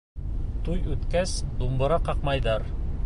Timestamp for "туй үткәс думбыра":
0.69-2.01